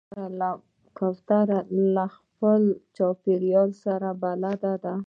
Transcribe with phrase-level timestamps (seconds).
[0.97, 1.59] کوتره
[1.95, 2.61] له خپل
[2.95, 4.93] چاپېریال سره بلد ده.